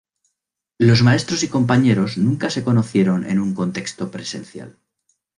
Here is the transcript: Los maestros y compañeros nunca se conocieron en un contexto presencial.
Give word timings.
Los 0.79 1.03
maestros 1.03 1.43
y 1.43 1.47
compañeros 1.47 2.17
nunca 2.17 2.49
se 2.49 2.63
conocieron 2.63 3.23
en 3.23 3.39
un 3.39 3.53
contexto 3.53 4.09
presencial. 4.09 4.79